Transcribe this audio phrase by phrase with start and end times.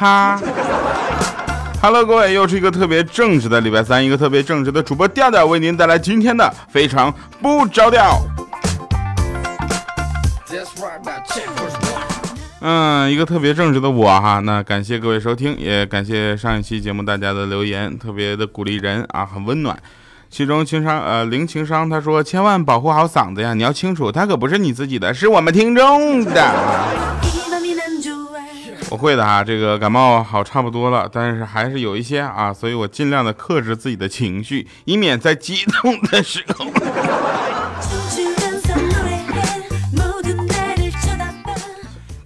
[0.00, 0.40] 哈。
[1.82, 7.12] Hello，各位，又是一个特别正直的礼拜三，一个特别正直的主播调调为您带来今天的非常
[7.42, 8.18] 不着调。
[12.62, 19.78] 嗯，一个特别正直的我哈，那感谢各位收听，也感谢上一期节目大家的留言，特别的鼓励人啊，很温暖。
[20.30, 27.09] 其中情商呃零情商他说，千万保护好嗓子呀，你要清楚，他可不是你自己的，是我们听众的。
[28.90, 36.66] 我会的哈，这个感冒好差不多了，但是还是有一些啊，所以我尽量的克制自己的情绪，以免在激动的时候。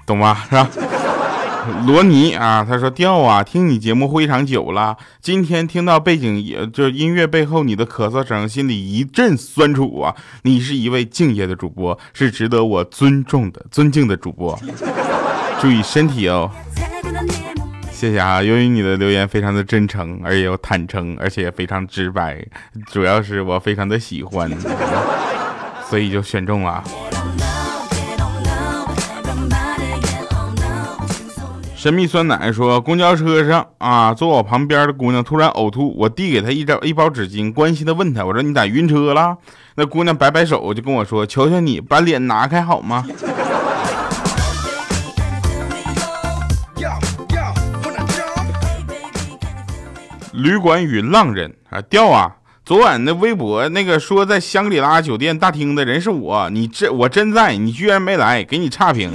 [0.07, 0.35] 懂吗？
[0.49, 0.69] 是吧？
[1.87, 10.15] 罗尼啊，他说调啊，听你节目非常久了，今天听到背景也就音乐背后你的咳嗽声，心里一阵酸楚啊。
[10.43, 14.59] 你是一位敬业的主播，是值得我尊重的、尊敬的主播。
[15.61, 16.51] 注意身体哦，
[17.91, 18.43] 谢谢啊！
[18.43, 22.45] 由于你的留言非常的真诚，而且又坦诚，而且也非常直白，
[22.93, 24.51] 主要是我非常的喜欢，
[25.89, 26.85] 所以就选中了。
[31.75, 39.37] 神秘酸奶说，公交车上啊，坐我旁边的姑娘突然呕吐，我递给她一张一包纸巾，关心的问她，我说你咋晕车了？
[39.77, 43.05] 那姑娘摆摆手就跟我说，求求你把脸拿开好吗？
[50.35, 52.37] 旅馆与浪人啊，掉啊！
[52.65, 59.13] 昨晚那微博那个说在香格里拉酒店大厅的人是我，你这我真在，你居然没来，给你差评。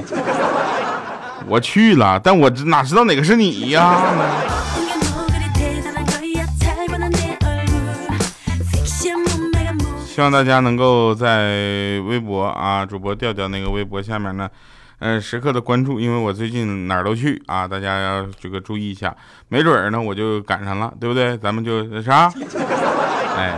[1.45, 4.01] 我去了，但我哪知道哪个是你呀？
[10.05, 14.49] 希望大家能够在微博啊，主播调调那个微博下面呢。
[14.99, 19.15] 嗯，时刻的关注，因为我最近哪儿都去啊，大家要这个注意一下，
[19.47, 21.37] 没准儿呢我就赶上了，对不对？
[21.37, 22.29] 咱们就啥，
[23.37, 23.57] 哎，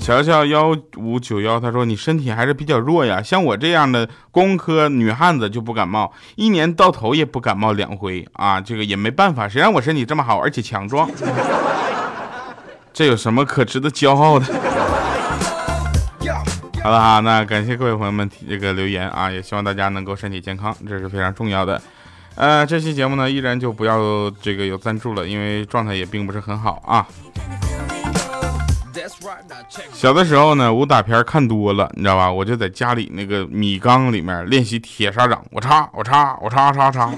[0.00, 11.08] 乔乔幺五九幺，他说你身体还是比较弱呀，像我这样的工科女汉子就不感冒，一年到头也不感冒两回啊，这个也没办法，谁让我身体这么好，而且强壮，
[12.92, 14.46] 这有什么可值得骄傲的？
[16.84, 21.80] 好了哈，那感谢各位朋友们这个留言啊，也希望大家能够身体健康，这是非常重要的。
[22.34, 27.06] 呃，这期节目呢，依然就不要这个有赞助了，因为状态也并不是很好啊。
[29.94, 32.30] 小的时候呢，武打片看多了，你知道吧？
[32.30, 37.10] 我就在家里那个米缸里面练习铁砂掌，我插，我插，我插插插，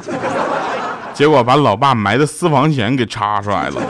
[1.12, 3.82] 结果把老爸埋的私房钱给插出来了。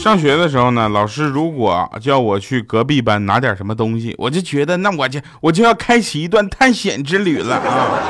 [0.00, 8.00] 上学的时候呢，老师如果叫我去隔壁班拿点什么东西，我就觉得那我就我就要开启一段探险之旅了啊！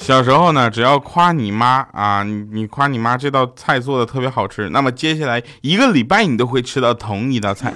[0.00, 7.72] 小时候呢，只要夸你妈啊，你你夸你妈这道菜做的特别好吃，那么接下来一个礼拜你都会吃到同一道菜。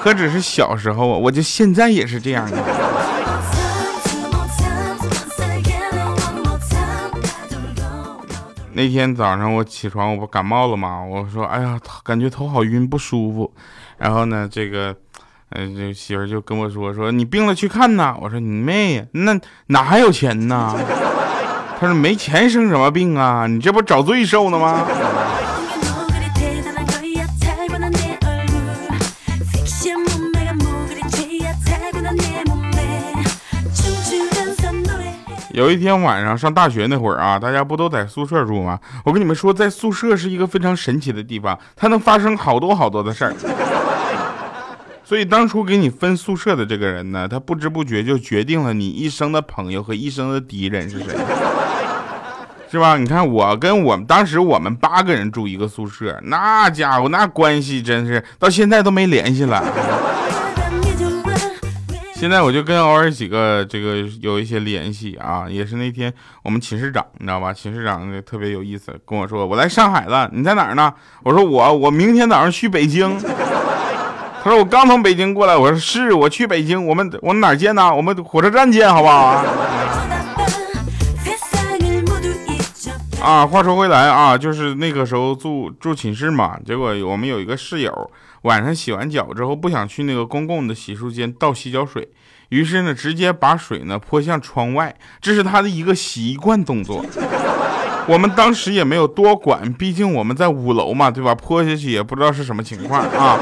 [0.00, 2.58] 何止是小时候啊，我就现在也是这样的。
[8.78, 11.02] 那天早上我起床，我不感冒了嘛？
[11.02, 13.52] 我说，哎呀，感觉头好晕，不舒服。
[13.96, 14.94] 然后呢，这个，
[15.48, 18.16] 呃，这媳妇就跟我说，说你病了去看呐。
[18.20, 19.36] 我说你妹呀，那
[19.66, 20.76] 哪还有钱呢？
[21.80, 23.48] 他说没钱生什么病啊？
[23.48, 24.86] 你这不找罪受呢吗？
[35.58, 38.78] 有一天晚上上大学那会儿啊，大家不都在宿舍住吗？
[39.04, 43.34] 我跟你们说，在宿舍是一个非常神奇的地方，它能发生好多好多的事儿。
[45.02, 51.16] 所以当初给你分宿舍的这个人呢，他不知不觉就决定了你一生的朋友和一生的敌人是谁，
[52.70, 52.96] 是吧？
[52.96, 59.60] 你看我跟我们当时我们八个人住一个宿舍，那家伙那关系真是到现在都没联系了。
[62.18, 66.12] 现在我就跟偶尔几个这个有一些联系啊，也是那天
[66.42, 67.52] 我们寝室长，你知道吧？
[67.52, 70.92] 寝室长特别有意思，跟我说我来上海了，你在哪儿呢？
[71.22, 73.16] 我说我我明天早上去北京。
[74.42, 77.94] 他说我刚从北京过来，我说是我去北京，我们我们哪儿见呢？
[77.94, 79.44] 我们火车站见，好不好？
[83.22, 88.10] 啊，话说回来啊，就是那个时候住住寝室嘛，结果我们有一个室友。
[88.42, 92.08] 晚上洗完脚之后，不想去那个公共的洗漱间倒洗脚水，
[92.50, 97.04] 于是呢，直接把水呢泼向窗外，这是他的一个习惯动作。
[98.08, 101.34] 我们当时也没有多管，毕竟我们在五楼嘛，对吧？
[101.34, 103.38] 泼下去也不知道是什么情况啊。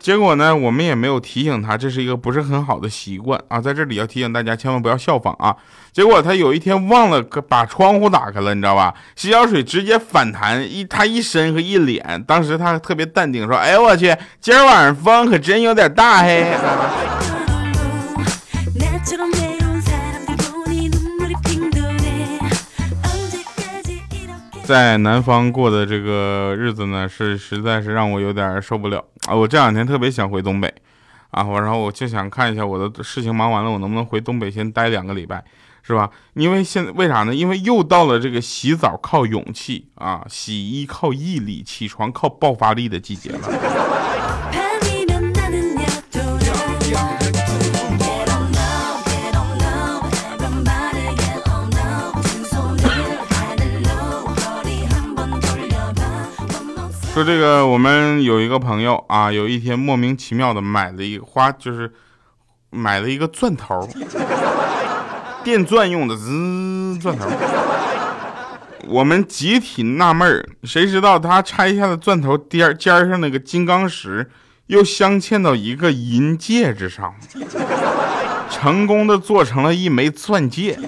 [0.00, 5.54] 结果呢，我们也没有提醒他，这是一个不是很好的习惯啊，在这里要提醒大家，千万不要效仿啊。
[5.92, 8.94] 结果他有一天忘了把窗户打开了，你知道吧？
[9.14, 16.46] 洗脚水直接反弹，一他一身和一脸，当时他特别淡定说：“哎呦我去，今儿晚上风可真有点大嘿。”
[24.64, 29.34] 在南方过的这个日子呢，是实在是让我有点受不了啊！
[29.34, 30.72] 我这两天特别想回东北，
[31.30, 35.44] 啊，我然后我就想看一下我的事情忙完了，我能不能回东北先待两个礼拜，
[35.82, 36.10] 是吧？
[36.34, 37.34] 因为现在为啥呢？
[37.34, 43.99] 因为又到了这个洗澡靠勇气啊，洗衣靠毅力，起床靠爆发力的季节了。
[57.12, 61.92] 说这个，我们有一个朋友啊，有一天莫名其妙的买了一个花，就是
[62.70, 63.88] 买了一个钻头，
[65.42, 67.26] 电钻用的滋钻头。
[68.86, 74.30] 我们集体纳闷儿，谁知道他拆下的钻头尖尖上那个金刚石，
[74.68, 77.12] 又镶嵌到一个银戒指上，
[78.48, 80.78] 成功的做成了一枚钻戒，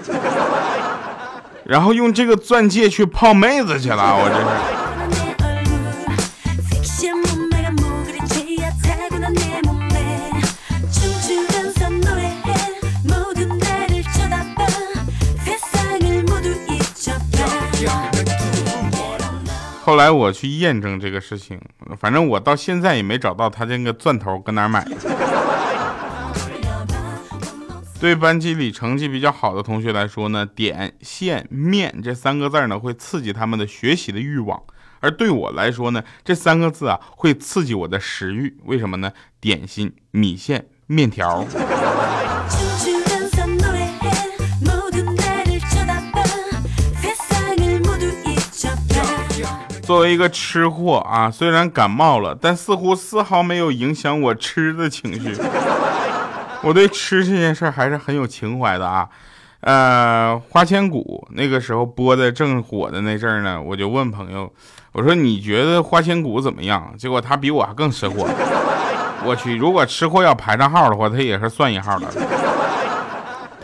[1.65, 4.82] 然后用这个钻戒去泡妹子去了，我这是。
[19.85, 21.61] 后来我去验证这个事情，
[21.99, 24.97] 反正我到现在也没找到他这个钻头搁哪买的。
[28.01, 34.63] 对班级里成绩比较好的同学来说呢，点、线、面这三个字呢会刺激他们的学习的欲望，
[35.01, 38.57] 而对我来说呢，这三个字啊会刺激我的食欲。
[38.65, 39.13] 为什么呢？
[39.41, 41.45] 点心、米线、面条。
[49.83, 55.37] 作为一个吃货啊，虽然感冒了，但似乎丝毫没有影响我吃的情绪。
[56.63, 59.09] 我对吃这件事还是很有情怀的啊。
[59.61, 64.51] 呃，花千骨那个时候播的正火的那阵儿呢，我就问朋友，
[64.93, 66.95] 我说你觉得花千骨怎么样？
[66.97, 68.27] 结果他比我还更吃货。
[69.25, 72.07] 我去，如果吃货要排上号的话，他也是算一号的。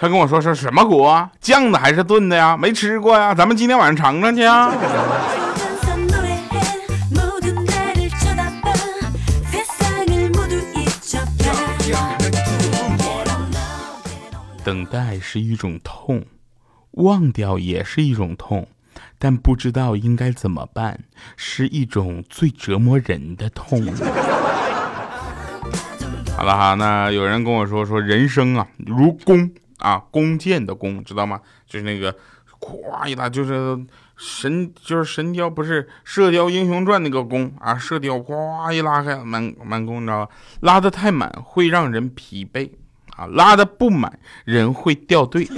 [0.01, 1.09] 他跟我说是什么骨？
[1.41, 2.57] 酱的还是炖的呀？
[2.57, 4.73] 没吃过呀，咱们今天晚上尝尝去啊。
[14.69, 16.27] 等待是一种痛，
[16.91, 18.69] 忘掉也是一种痛，
[19.19, 21.05] 但不知道应该怎么办，
[21.39, 23.83] 是一种最折磨人的痛。
[26.37, 31.41] 好了哈，那有人跟我说说人生啊如弓啊，弓箭的弓，知道吗？
[31.67, 32.15] 就是那个
[32.61, 33.75] 咵一拉，就是
[34.19, 40.33] 神，就是神雕，不是《射雕英雄传》那个弓啊，射雕咵一拉开满满弓，你知道吧？
[40.61, 42.71] 拉的太满会让人疲惫。
[43.19, 45.49] 啊，拉的不满，人会掉队。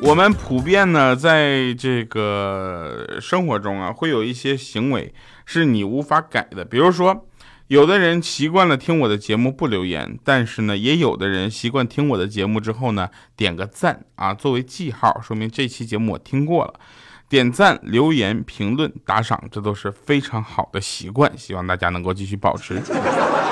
[0.00, 5.12] 我们普遍呢，在这个生活中啊，会有一些行为
[5.44, 6.64] 是你无法改的。
[6.64, 7.26] 比如说，
[7.66, 16.74] 有的人习惯了听我的节目不留言，但是呢，也有的人习惯听我的节目之后呢，点个赞啊，作为记号，说明这期节目我听过了。
[17.32, 22.78] 点赞、留言、评论、打赏，这都是非常好的习惯，希望大家能够继续保持。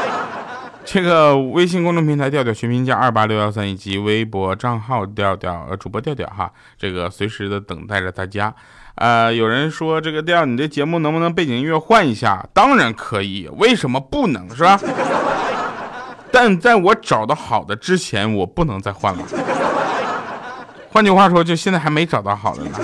[0.84, 8.54] 这个微信公众平台调调全拼加二八六幺三以及微博账号调调呃主播调调哈，这个随时的等待着大家。
[8.96, 12.46] 呃，有人说这个调，你这节目能不能背景音乐换一下？
[12.52, 14.78] 当然可以，为什么不能是吧？
[16.30, 19.24] 但在我找到好的之前，我不能再换了。
[20.90, 22.78] 换句话说，就现在还没找到好的呢。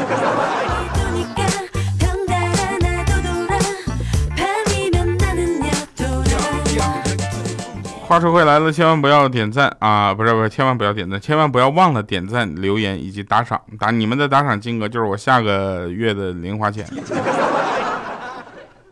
[8.07, 10.15] 话说回来了，千万不要点赞啊！
[10.15, 13.61] 不是不是，千万不要点赞，千万不要忘了点赞、留言以及打赏。
[13.81, 16.87] 打你们的打赏金额就是我下个月的零花钱。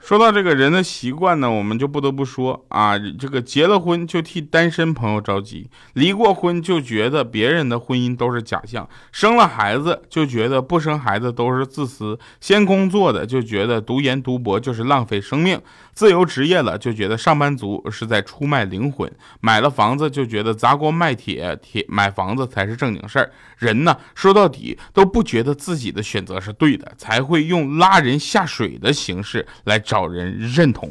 [0.00, 15.58] 说到这个人的习惯呢，我们就不得不说啊，这个结了婚就替单身朋友着急，离过婚就觉得别人的婚姻都是假象，生了孩子就觉得不生孩子都是自私，先工作的就觉得读研读博就是浪费生命，
[15.94, 19.10] 自由职业了就觉得上班族是在出卖灵魂，
[19.40, 23.30] 买了房子就觉得砸锅卖铁铁买房子才是正经事儿。
[23.58, 30.90] 人呢，说到底都不觉得自己的选择是对的，才会用拉人下水的形式来找人认同。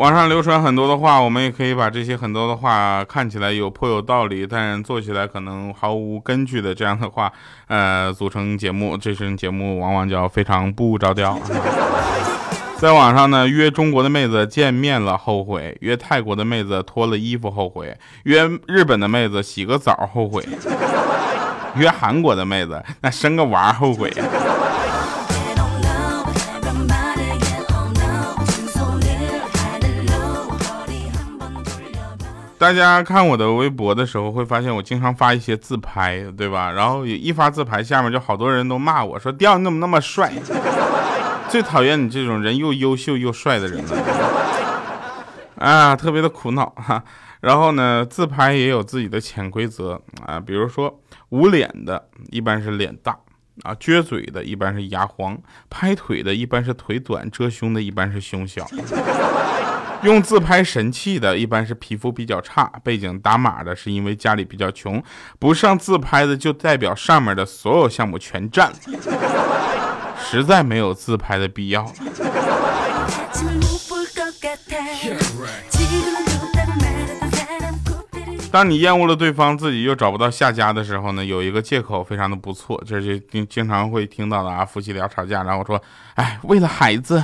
[0.00, 7.30] 网上流传很多的话，我们也可以把这些很多的话看起来有颇有道理，但做起来可能毫无根据的这样的话，
[7.66, 11.38] 呃，组成节目，这身节目往往叫非常不着调。
[12.80, 20.42] 在网上呢，约中国的妹子见面了后悔，约泰国的妹子脱了衣服后悔，约日本的妹子洗个澡后悔，
[21.76, 24.10] 约韩国的妹子那生个娃后悔。
[32.60, 36.70] 大家看我的微博的时候，会发现我经常发一些自拍，对吧？
[36.70, 40.30] 然后一发自拍，下面就好多人都骂我说：“掉你怎么那么帅？”
[41.48, 43.96] 最讨厌你这种人又优秀又帅的人了，
[45.56, 47.02] 啊，特别的苦恼 哈。
[47.40, 51.00] 然后呢，自拍也有自己的潜规则啊，比如说
[51.30, 53.16] 捂脸的一般是脸大
[53.62, 55.38] 啊，撅嘴的一般是牙黄，
[55.70, 58.66] 拍腿的一般是腿短，遮胸的一般是胸小，
[60.02, 65.02] 用自拍神器的一般是皮肤比较差，背景打码的是因为家里比较穷，
[65.38, 68.76] 不上自拍的就代表上面的所有项目全占了。
[70.18, 71.84] 实在没有自拍的必要。
[78.50, 81.24] 当你厌恶了对方，自己又找不到下家的时候呢？
[81.24, 84.64] 有一个借口非常的不错，这是经经常会听到的啊。
[84.64, 85.80] 夫妻俩吵架，然后说
[86.16, 87.22] ：“哎，为了孩子。”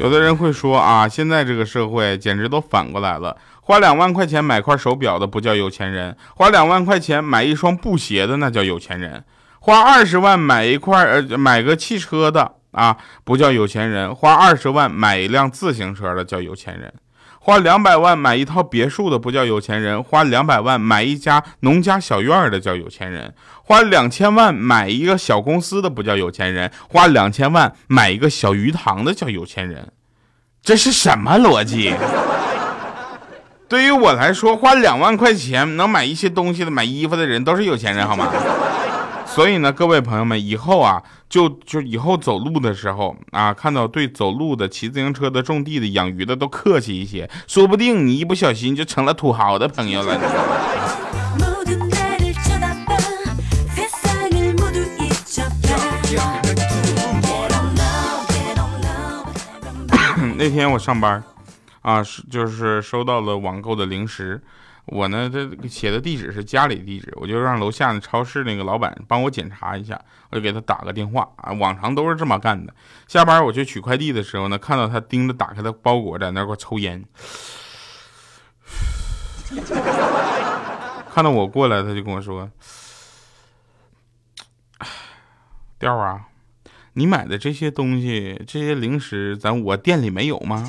[0.00, 3.36] 有的人会说啊，现在这个社会简直都反过来了。
[3.60, 9.22] 花两万块钱买块手表的不叫有钱人，花两万块钱买一双布鞋的那叫有钱人。
[9.58, 16.90] 花二十万买一块呃买个汽车的啊不叫有钱人，花二十万买一辆自行车的叫有钱人。
[17.50, 23.34] 花两百万买一套别墅的不叫有钱人，花两百万买一家农家小院的叫有钱人。
[23.64, 29.88] 花两千万买一个小公司的不叫有钱人，花两千万买一个小鱼塘的叫有钱人，
[30.62, 31.92] 这是什么逻辑？
[33.68, 38.32] 对于我来说，花两万块钱能买一些东西的、买衣服的人都是有钱人，好吗？
[39.32, 50.20] 所以呢，各位朋友们，以后啊，就就以后走路的时候啊，看到对走路的、骑自行车的、种地的、养鱼的都客气一些，说不定你一不小心就成了土豪的朋友了。
[60.36, 61.22] 那天我上班，
[61.82, 64.42] 啊，是就是收到了网购的零食，
[64.90, 72.74] 我呢这写的地址是家里地址，我就让楼下的超市那个老板帮我检查一下，我就给他打个电话啊，往常都是这么干的。
[73.06, 77.04] 下班我去取快递的时候呢，看到他盯着打开的包裹在那块抽烟，
[81.12, 82.50] 看到我过来，他就跟我说
[85.78, 86.26] ：“调啊。”
[86.94, 90.68] 你买的这些东西，这些零食，咱我店里没有吗？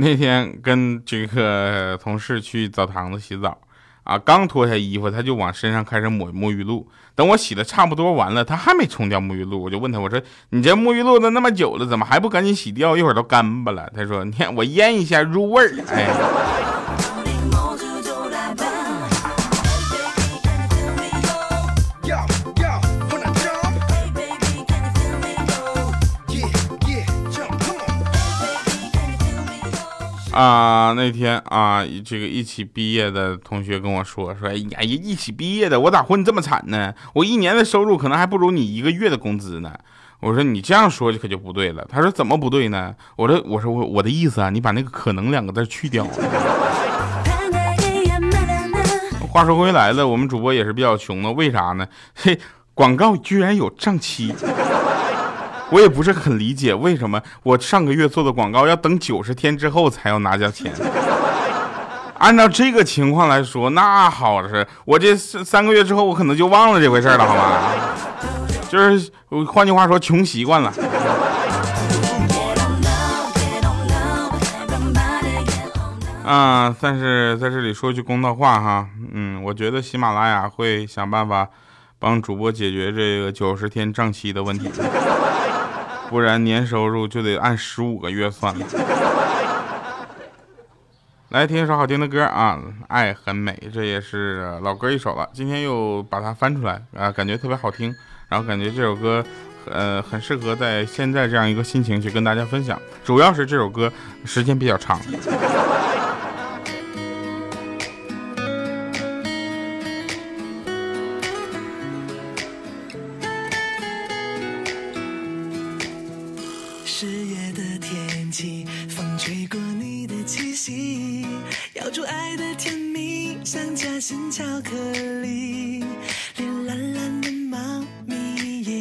[0.00, 3.58] 那天跟这个同事去澡堂子洗澡。
[4.02, 6.88] 啊，刚脱下衣服，他就往身上开始抹沐浴露。
[7.14, 12.96] 等我洗的差不多完了，他还没冲掉沐浴露，我就问他，我说：“你这沐浴露都那么久了，怎么还不赶紧洗掉？
[12.96, 16.79] 一会儿都干巴了。”他说：“你看我腌一下入味儿。”哎。
[30.32, 36.94] 啊，那天啊，这个一起毕业的同学跟我说说，哎呀，一起毕业的，我咋混这么惨呢？
[37.14, 39.72] 我一年的收入可能还不如你一个月的工资呢。
[40.20, 41.84] 我说你这样说就可就不对了。
[41.90, 42.94] 他说怎么不对呢？
[43.16, 46.06] 我说我说我我的意思啊，你把那个可能两个字去掉。
[49.32, 51.86] 话说回来了，我们主播也是比较穷的，为啥呢？
[52.14, 52.38] 嘿，
[52.74, 54.32] 广告居然有账期。
[55.70, 60.72] 我也不是很理解为什么我上个月做的广告要等九十天之后才要拿下钱
[62.18, 67.62] 按照这个情况来说，那好是，我这三三个月之后，我可能就忘了这回事了，好吗？
[68.68, 69.10] 就是
[69.46, 70.70] 换句话说，穷习惯了。
[76.26, 81.48] 啊，但是在这里说句公道话哈，嗯，我觉得喜马拉雅会想办法
[81.98, 84.70] 帮主播解决这个九十天账期的问题，
[86.10, 88.66] 不然年收入就得按十五个月算了。
[91.28, 95.30] 来听一首好听的歌啊，《爱很美》，这也是老歌一首了。
[95.32, 97.94] 今天又把它翻出来啊，感觉特别好听，
[98.28, 99.24] 然后感觉这首歌，
[99.66, 102.76] 呃，很适合在现在这样一个心情去跟大家分享。
[103.04, 103.92] 主要是这首歌
[104.24, 105.00] 时间比较长。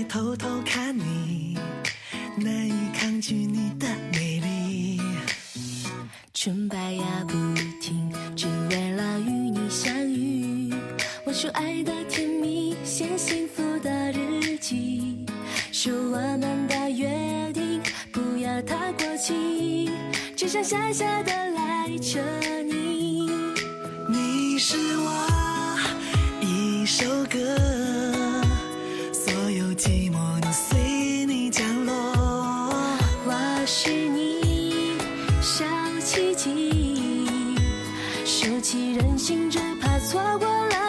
[0.09, 1.38] 偷偷看你。
[38.29, 40.88] 收起任性，只怕错过了。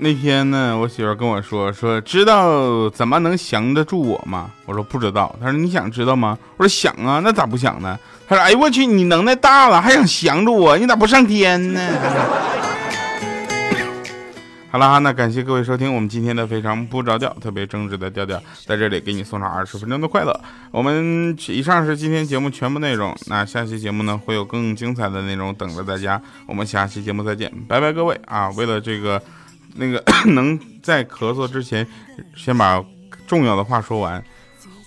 [0.00, 4.48] 那天呢，我媳妇跟我说说，知道怎么能降得住我吗？
[4.64, 5.34] 我说不知道。
[5.40, 6.38] 她说你想知道吗？
[6.56, 7.98] 我说想啊，那咋不想呢？
[8.28, 10.78] 她说哎呦我去，你能耐大了，还想降住我？
[10.78, 11.80] 你咋不上天呢？
[14.70, 20.40] 好了哈，那感谢各位收听我们今天的非常不着调、特别正直的调调，在这里给你送上二十分钟的快乐。
[20.70, 26.22] 我们以上是今天节目全部内容，那下期节目呢会有更精彩的内容等着大家。
[26.46, 28.48] 我们下期节目再见，拜拜各位啊！
[28.50, 29.20] 为了这个。
[29.78, 30.02] 那个
[30.34, 31.86] 能在咳嗽之前
[32.36, 32.84] 先把
[33.26, 34.22] 重要的话说完，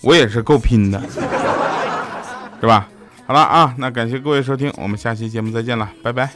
[0.04, 1.02] 我也是够拼的，
[2.60, 2.88] 是吧？
[3.26, 6.30] 好了啊，那感谢各位收听，我们下期节目再见了，拜拜。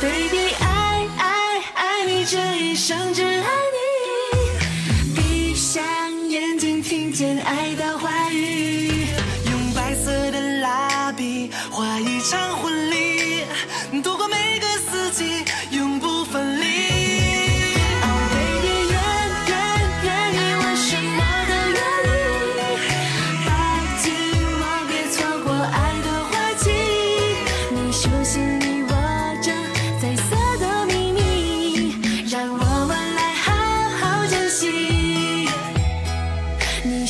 [0.00, 3.23] baby，爱爱爱你这一生。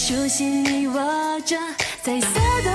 [0.06, 1.56] 手心里握着
[2.02, 2.28] 彩色
[2.62, 2.73] 的。